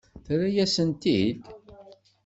[0.25, 1.39] Terra-yasent-t-id?